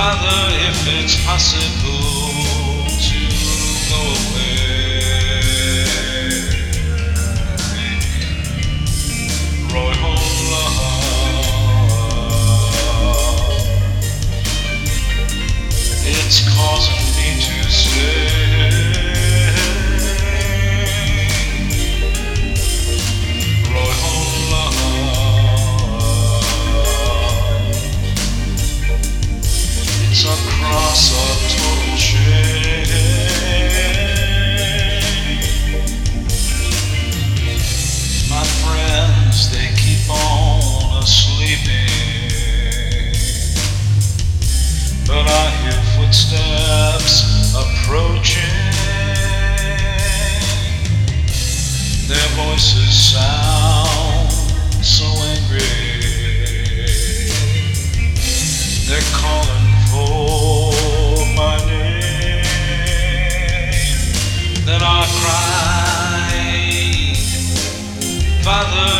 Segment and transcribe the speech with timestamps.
[0.00, 1.89] Father, if it's possible.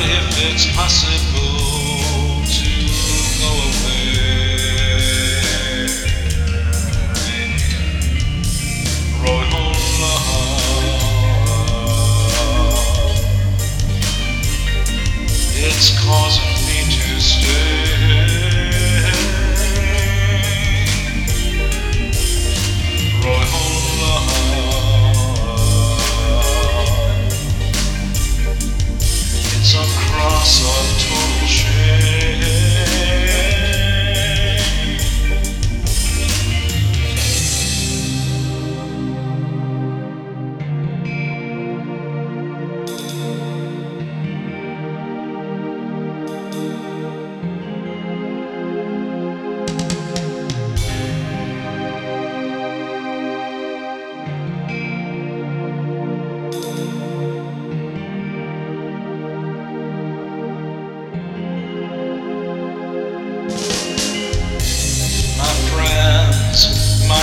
[0.03, 2.71] if it's possible to
[3.41, 4.01] go away.
[9.21, 9.45] Roy
[15.63, 17.90] It's causing me to stay.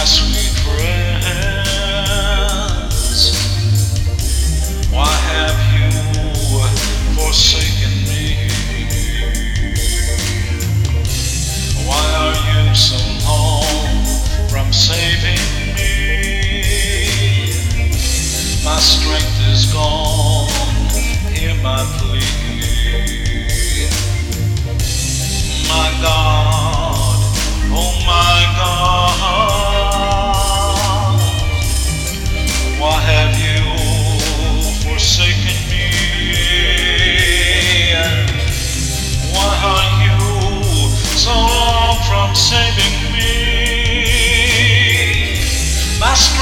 [0.07, 0.46] sweet.